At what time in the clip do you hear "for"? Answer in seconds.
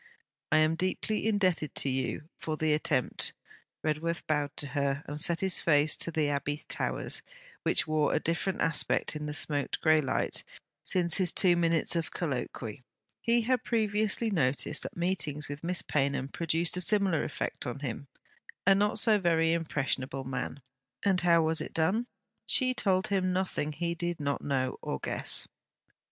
2.39-2.57